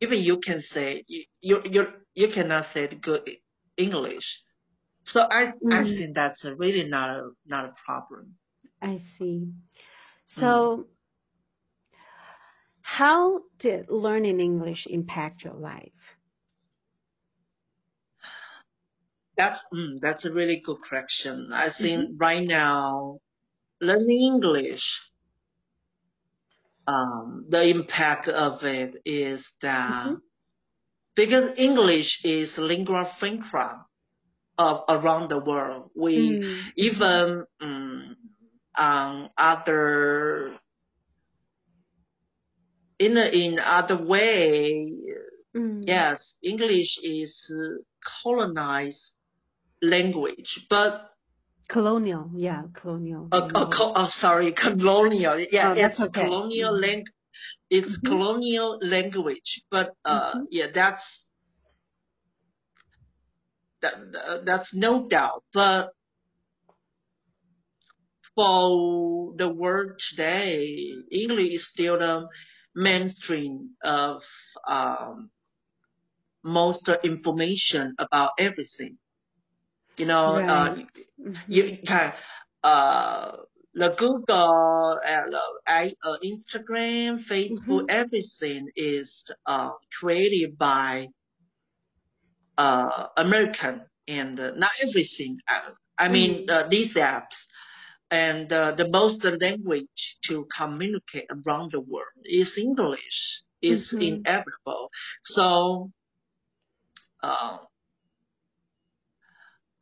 [0.00, 1.82] even you can say you you you,
[2.14, 3.22] you cannot say good
[3.76, 4.24] English.
[5.06, 5.96] So I I Mm.
[5.96, 8.36] think that's really not a not a problem.
[8.82, 9.52] I see.
[10.38, 10.40] Mm.
[10.40, 10.86] So,
[12.82, 15.92] how did learning English impact your life?
[19.36, 21.50] That's mm, that's a really good question.
[21.52, 22.20] I think Mhm.
[22.20, 23.18] right now
[23.80, 24.82] learning English,
[26.86, 30.20] um, the impact of it is that Mhm.
[31.16, 33.86] because English is lingua franca
[34.58, 35.90] of around the world.
[35.96, 36.72] We Mm.
[36.76, 38.16] even other
[42.98, 44.92] in a, in other way,
[45.54, 45.82] Mm.
[45.86, 47.34] yes, English is
[48.22, 49.12] colonized
[49.82, 51.10] language, but
[51.68, 53.28] Colonial, yeah, colonial.
[53.32, 55.38] uh, uh, co- uh, sorry, colonial.
[55.50, 56.22] Yeah, Oh, it's okay.
[56.22, 56.80] colonial Mhm.
[56.80, 57.06] lang-
[57.70, 58.08] It's Mhm.
[58.08, 60.46] colonial language, but uh, Mhm.
[60.50, 61.04] yeah, that's
[63.82, 65.44] that, that- that's no doubt.
[65.52, 65.92] But
[68.34, 70.74] for the world today,
[71.10, 72.26] English is still the
[72.74, 74.22] mainstream of
[74.68, 75.30] um,
[76.44, 78.98] most information about everything.
[79.96, 80.86] You know, uh, Right.
[81.20, 81.36] Mhm.
[81.48, 82.12] you can
[82.64, 83.36] uh
[83.74, 87.90] the Google, uh, I, uh, Instagram, Facebook, Mhm.
[87.90, 89.10] everything is
[89.46, 91.08] uh, created by
[92.58, 95.38] uh, American, and uh, not everything.
[95.48, 96.50] Uh, I mean, Mhm.
[96.50, 97.36] uh, these apps
[98.12, 99.88] and uh, the most language
[100.28, 103.42] to communicate around the world is English.
[103.62, 104.02] Is Mhm.
[104.02, 104.90] inevitable.
[105.24, 105.90] So,
[107.22, 107.58] uh,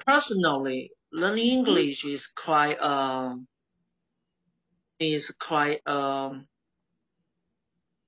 [0.07, 3.49] personally, learning English is quite um
[5.01, 6.47] is quite um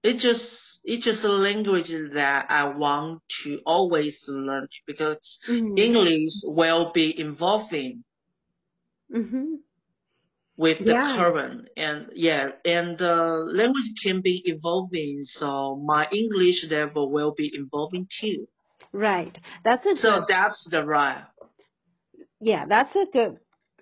[0.04, 0.44] it's just
[0.84, 5.78] it's just a language that I want to always learn because Mhm.
[5.78, 8.04] English will be evolving
[9.10, 9.62] Mhm.
[10.62, 11.16] With the Yeah.
[11.16, 13.16] current and yeah and the
[13.60, 18.46] language can be evolving so my English level will be evolving too.
[18.92, 19.36] Right.
[19.64, 20.24] That's a So good.
[20.28, 21.24] that's the right.
[22.40, 23.38] Yeah, that's a good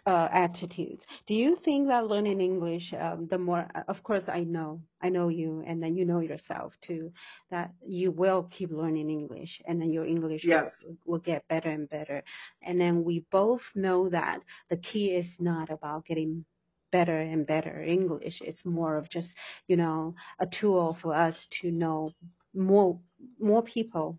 [0.06, 1.00] uh, attitude.
[1.26, 5.28] Do you think that learning English, um, the more, of course, I know, I know
[5.28, 7.12] you, and then you know yourself too,
[7.50, 10.64] that you will keep learning English, and then your English Yes.
[10.84, 12.22] will, will get better and better.
[12.62, 16.44] And then we both know that the key is not about getting
[16.92, 18.40] better and better English.
[18.40, 19.28] It's more of just,
[19.68, 22.12] you know, a tool for us to know
[22.54, 22.98] more
[23.40, 24.18] more people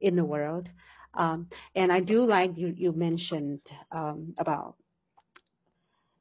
[0.00, 0.68] in the world.
[1.14, 3.60] Um, and I do like you, you mentioned
[3.92, 4.76] um, about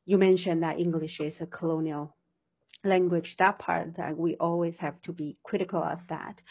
[0.06, 2.16] you mentioned that English is a colonial
[2.84, 3.36] language.
[3.40, 6.42] That part that we always have to be critical of that.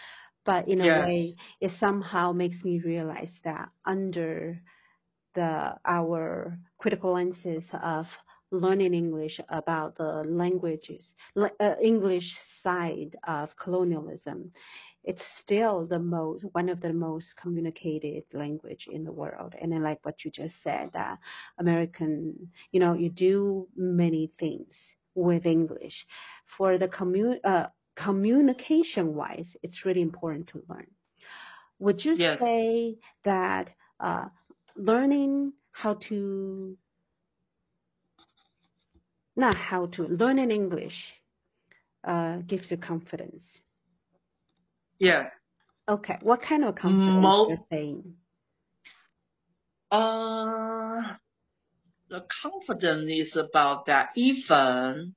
[0.44, 0.90] But in a Yes.
[0.90, 4.60] way, it somehow makes me realize that under
[5.34, 8.06] the our critical lenses of
[8.52, 11.48] learning English about the languages, uh,
[11.82, 12.24] English
[12.62, 14.52] side of colonialism,
[15.04, 19.54] it's still the most one of the most communicated language in the world.
[19.60, 21.18] And then, like what you just said, that
[21.58, 24.74] American, you know, you do many things
[25.14, 26.06] with English.
[26.58, 30.86] For the commu- uh, communication wise, it's really important to learn.
[31.80, 32.38] Would you Yes.
[32.38, 34.26] say that uh,
[34.76, 36.76] learning how to
[39.36, 40.94] not how to learn in English
[42.04, 43.42] uh, gives you confidence?
[44.98, 45.30] Yes.
[45.88, 48.14] Okay, what kind of confidence Mo- you're saying?
[49.90, 51.16] Uh,
[52.08, 55.14] the confidence is about that even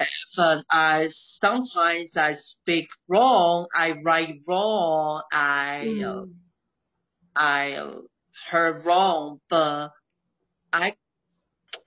[0.00, 1.08] even I
[1.40, 6.34] sometimes I speak wrong, I write wrong, I uh, Mm,
[7.34, 8.00] I uh,
[8.50, 9.90] heard wrong, but
[10.72, 10.94] I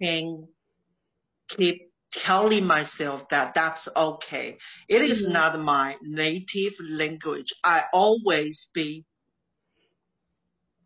[0.01, 0.47] can
[1.49, 1.91] keep
[2.25, 4.57] telling myself that that's okay.
[4.87, 5.31] It is Mhm.
[5.31, 7.53] not my native language.
[7.63, 9.05] I always be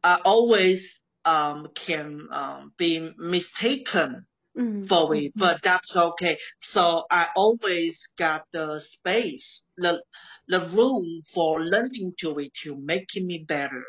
[0.03, 0.81] I always
[1.25, 4.25] um can um be mistaken
[4.57, 6.37] mm, for it, but that's okay.
[6.73, 10.01] So I always got the space, the
[10.47, 13.83] the room for learning to it to making me better.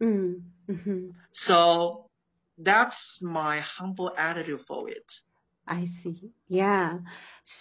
[0.00, 1.14] mm, mhm.
[1.46, 2.10] So
[2.58, 5.04] that's my humble attitude for it.
[5.66, 6.32] I see.
[6.48, 7.00] Yeah.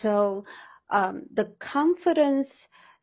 [0.02, 0.46] So
[0.90, 2.48] um, the confidence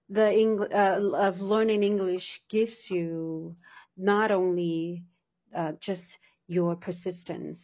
[0.09, 3.57] the Eng- uh, of learning English gives you
[3.97, 5.05] not only
[5.57, 6.03] uh, just
[6.49, 7.59] your persistence,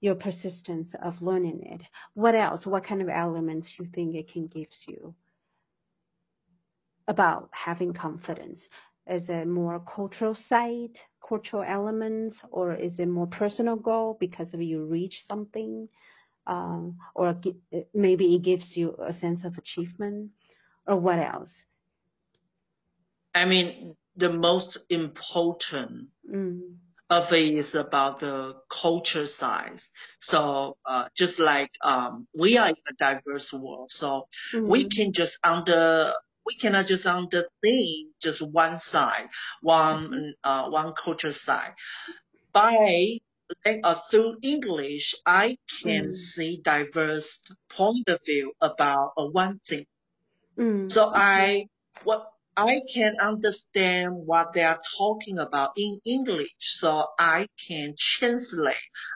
[0.00, 1.82] your persistence of learning it.
[2.14, 2.66] What else?
[2.66, 5.14] What kind of elements you think it can give you
[7.08, 8.60] about having confidence?
[9.06, 14.60] Is it more cultural side, cultural elements, or is it more personal goal because of
[14.60, 15.88] you reach something?
[16.48, 17.36] Um, or
[17.94, 20.32] maybe it gives you a sense of achievement,
[20.86, 21.50] or what else?
[23.34, 26.78] I mean, the most important Mm,
[27.10, 29.80] of it is about the culture side.
[30.20, 34.28] So uh, just like um, we are in a diverse world, so
[34.66, 36.12] we mm, can just under
[36.46, 39.28] we cannot just understand just one side,
[39.62, 41.72] one uh, one culture side.
[42.52, 43.18] By
[43.64, 47.26] like, uh, through English, I can mm, see diverse
[47.70, 49.86] point of view about uh, one thing.
[50.58, 51.66] mm, So I
[52.04, 58.74] what I can understand what they are talking about in English, so I can translate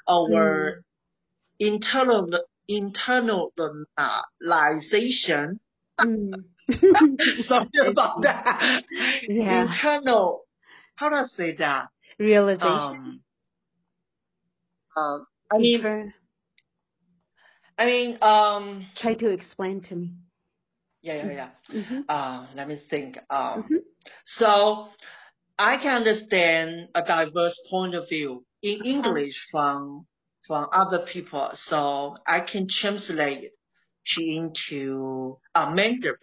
[0.09, 0.85] our
[1.59, 2.29] internal
[2.71, 5.59] internalization.
[6.01, 6.45] mm.
[7.49, 8.83] Sorry about that.
[9.29, 10.43] Yeah, Internal.
[10.97, 11.89] How do I say that?
[12.19, 12.67] realization.
[12.67, 13.21] Um.
[14.97, 15.27] Um.
[15.53, 16.13] I mean.
[17.79, 18.19] I mean.
[18.23, 18.87] Um.
[19.01, 20.15] try to explain to me.
[21.03, 21.15] Yeah.
[21.27, 21.33] Yeah.
[21.33, 21.51] Yeah.
[21.75, 22.01] Mm-hmm.
[22.09, 22.47] Uh.
[22.55, 23.17] Let me think.
[23.31, 23.63] Um.
[23.65, 23.77] Mm-hmm.
[24.39, 24.89] So
[25.59, 28.89] I can understand a diverse point of view in Uh-huh.
[28.91, 30.07] English from
[30.47, 33.51] from other people, so I can translate
[34.19, 36.19] into uh, Mandarin,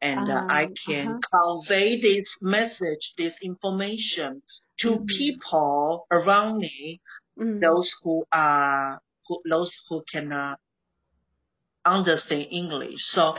[0.00, 1.20] and uh, I Um, can uh-huh.
[1.66, 4.42] convey this message, this information
[4.80, 5.06] to Mhm.
[5.08, 7.00] people around me,
[7.38, 7.60] Mm.
[7.60, 10.58] those who are who, those who cannot
[11.84, 12.98] understand English.
[13.12, 13.34] So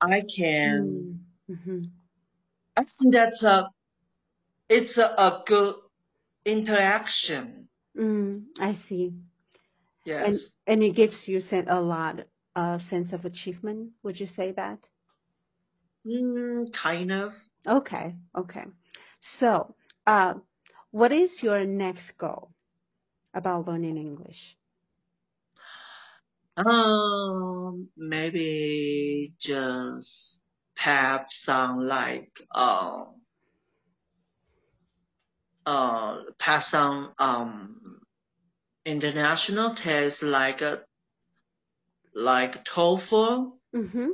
[0.00, 1.20] I can.
[1.48, 1.56] Mm.
[1.56, 1.90] Mhm.
[2.76, 3.68] I think that's a
[4.68, 5.74] it's a, a good
[6.44, 7.68] interaction.
[7.96, 8.44] Mm.
[8.58, 9.12] I see.
[10.04, 10.24] Yes.
[10.26, 12.20] And and it gives you a lot
[12.56, 13.92] uh sense of achievement.
[14.02, 14.78] Would you say that?
[16.06, 17.32] Mm, kind of.
[17.66, 18.14] Okay.
[18.36, 18.64] Okay.
[19.40, 19.74] So,
[20.06, 20.34] uh,
[20.90, 22.53] what is your next goal
[23.34, 24.56] about learning English?
[26.56, 30.38] Um, maybe just
[30.76, 33.04] have some like uh
[35.66, 37.80] uh pass some um
[38.84, 40.76] international tests like uh,
[42.14, 43.52] like TOEFL.
[43.74, 44.08] Mhm.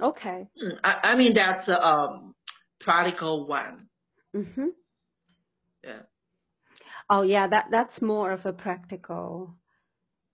[0.00, 0.48] Okay.
[0.62, 2.34] Mm, I I mean that's a um
[2.80, 3.88] practical one.
[4.34, 4.68] Mhm.
[5.84, 6.02] Yeah.
[7.10, 9.54] Oh yeah, that that's more of a practical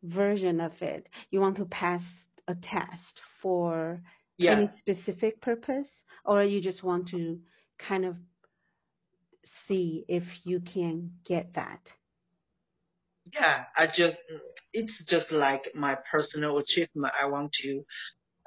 [0.03, 1.09] version of it.
[1.31, 2.03] You want to pass
[2.49, 4.03] a test for
[4.39, 4.53] Yeah.
[4.53, 5.89] any specific purpose,
[6.25, 7.41] or you just want to
[7.79, 8.17] kind of
[9.69, 11.81] see if you can get that.
[13.33, 13.65] Yeah.
[13.77, 14.17] I just
[14.73, 17.15] it's just like my personal achievement.
[17.21, 17.83] I want to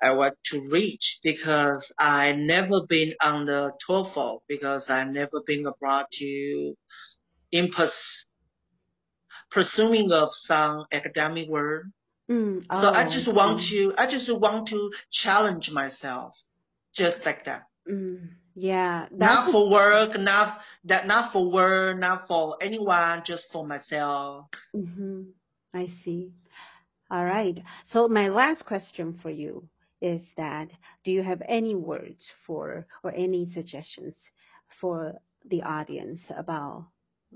[0.02, 5.66] I want to reach because I never been on the TOEFL because I never been
[5.66, 6.76] abroad to
[7.56, 8.26] in pers-
[9.52, 11.86] pursuing of some academic work.
[12.30, 12.66] Mm.
[12.68, 14.92] So I Oh, just I want to I just want to
[15.24, 16.34] challenge myself
[16.96, 17.64] just like that.
[17.90, 18.30] Mm.
[18.56, 23.66] Yeah, that's Not for work, not that not for work, not for anyone, just for
[23.66, 24.48] myself.
[24.74, 25.22] hmm
[25.74, 26.32] I see.
[27.12, 27.62] All right.
[27.92, 29.68] So my last question for you
[30.02, 30.68] is that
[31.04, 34.16] do you have any words for or any suggestions
[34.82, 35.14] for
[35.50, 36.88] the audience about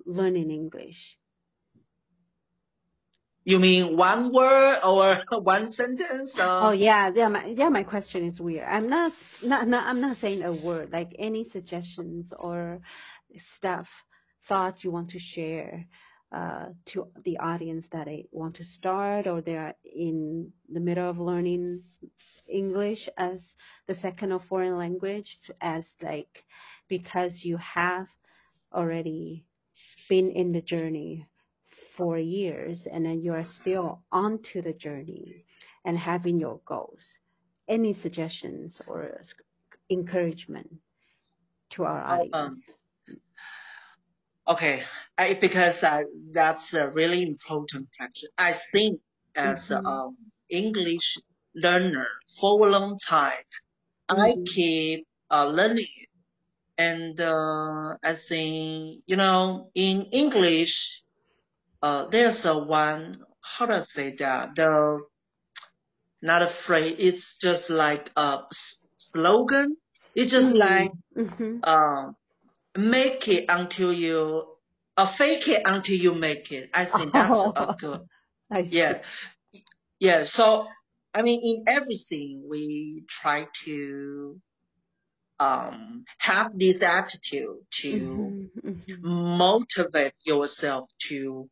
[0.06, 0.98] learning English?
[3.44, 7.30] You mean one word or one sentence Oh yeah, yeah.
[7.30, 8.68] My yeah, my question is weird.
[8.68, 9.12] I'm not
[9.44, 10.92] not, not I'm not saying a word.
[10.92, 12.80] Like any suggestions or
[13.58, 13.88] stuff,
[14.48, 15.86] thoughts you want to share
[16.32, 21.10] uh, to the audience that they want to start or they are in the middle
[21.10, 21.82] of learning
[22.48, 23.40] English as
[23.88, 25.28] the second or foreign language,
[25.62, 26.44] as like
[26.88, 28.08] because you have
[28.74, 29.46] already
[30.10, 31.28] been in the journey
[31.98, 35.46] for years and then you are still onto the journey
[35.86, 37.02] and having your goals.
[37.70, 39.22] Any suggestions or
[39.90, 40.70] encouragement
[41.72, 42.34] to our oh, audience?
[42.34, 42.64] um
[44.48, 44.82] okay
[45.18, 46.00] I, because uh,
[46.34, 48.30] that's a really important question.
[48.38, 49.02] I think
[49.36, 49.86] as Mhm.
[49.86, 50.18] um
[50.50, 51.08] English
[51.56, 52.08] learner
[52.40, 53.46] for a long time,
[54.10, 54.46] I Mhm.
[54.56, 55.99] keep uh, learning.
[56.80, 60.74] And uh, I think you know in English,
[61.84, 65.00] uh, there's a one how do I say that the
[66.22, 66.96] not a phrase.
[67.00, 69.78] It's just like a s- slogan.
[70.16, 71.28] It's just like Mm.
[71.28, 71.64] Mhm.
[71.64, 72.12] uh,
[72.78, 74.56] make it until you
[74.98, 76.70] uh, fake it until you make it.
[76.74, 78.02] I think that's a Oh, good
[78.52, 78.70] I see.
[78.72, 79.02] yeah
[80.00, 80.26] yeah.
[80.34, 80.68] So
[81.14, 84.40] I mean, in everything we try to
[85.40, 88.52] um have this attitude to Mhm.
[88.64, 89.02] Mhm.
[89.04, 91.50] motivate yourself to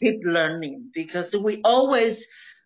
[0.00, 2.18] keep learning because we always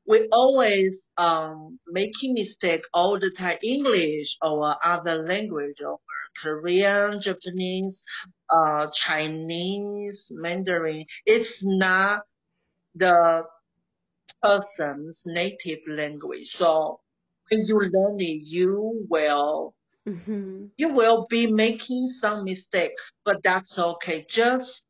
[0.07, 5.99] we always um making mistake all the time English or other language or
[6.43, 8.03] Korean, Japanese,
[8.51, 11.05] uh Chinese, Mandarin.
[11.27, 12.23] It's not
[12.95, 13.45] the
[14.43, 16.49] person's native language.
[16.59, 17.01] So
[17.51, 19.75] when you learn it you will
[20.07, 20.71] Mhm.
[20.77, 22.93] you will be making some mistake,
[23.25, 24.27] but that's okay.
[24.29, 24.83] Just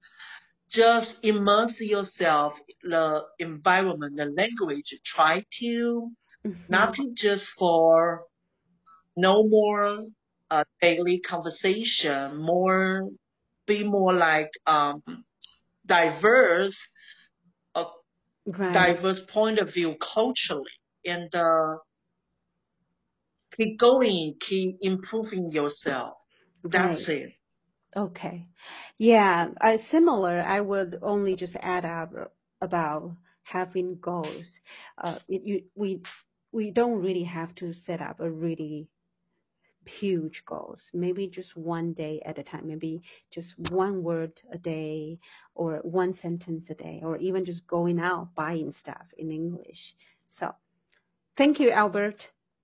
[0.70, 4.94] just immerse yourself in the environment, the language.
[5.04, 6.10] Try to
[6.68, 6.96] not Mhm.
[6.96, 8.24] to just for
[9.16, 10.04] no more
[10.50, 13.08] uh, daily conversation, more
[13.66, 15.02] be more like um
[15.86, 16.76] diverse,
[17.74, 17.84] a
[18.46, 18.98] Right.
[18.98, 21.76] diverse point of view culturally, and uh,
[23.56, 26.16] keep going, keep improving yourself.
[26.64, 27.08] That's Right.
[27.08, 27.32] it.
[27.96, 28.46] Okay.
[28.98, 30.40] Yeah, I similar.
[30.42, 32.12] I would only just add up
[32.60, 34.46] about having goals.
[34.98, 36.02] Uh, you, we
[36.52, 38.88] we don't really have to set up a really
[39.86, 40.80] huge goals.
[40.92, 42.66] Maybe just one day at a time.
[42.68, 43.02] Maybe
[43.32, 45.18] just one word a day
[45.54, 49.94] or one sentence a day or even just going out buying stuff in English.
[50.38, 50.54] So
[51.36, 52.16] thank you, Albert,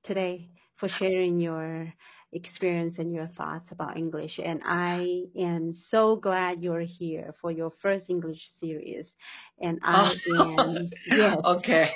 [0.05, 0.49] today
[0.83, 1.93] for sharing your
[2.33, 4.41] experience and your thoughts about English.
[4.45, 9.07] And I am so glad you're here for your first English series.
[9.61, 10.59] And I Oh.
[10.59, 11.91] am, yes, Okay.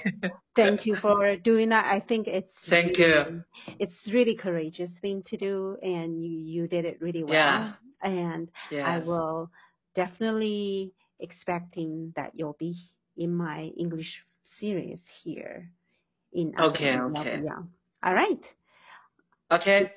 [0.55, 1.87] thank you for doing that.
[1.87, 3.43] I think it's Thank really, you.
[3.81, 7.35] It's really courageous thing to do, and you you did it really well.
[7.35, 7.73] Yeah.
[8.03, 8.49] And
[8.85, 9.51] I will
[9.97, 12.75] definitely expecting that you'll be
[13.17, 14.13] in my English
[14.61, 15.71] series here
[16.33, 17.43] in Okay, okay.
[17.43, 17.71] Young.
[18.05, 18.56] All right.
[19.51, 19.93] Okay.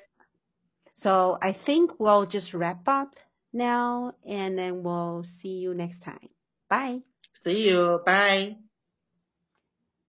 [1.02, 3.14] So I think we'll just wrap up
[3.52, 6.28] now, and then we'll see you next time.
[6.68, 7.00] Bye.
[7.42, 8.00] See you.
[8.04, 8.56] Bye.